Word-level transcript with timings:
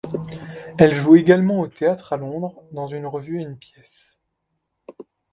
Elle 0.79 0.95
joue 0.95 1.15
également 1.15 1.59
au 1.59 1.67
théâtre 1.67 2.11
à 2.13 2.17
Londres, 2.17 2.63
dans 2.71 2.87
une 2.87 3.05
revue 3.05 3.37
et 3.39 3.43
une 3.43 3.55
pièce. 3.55 4.17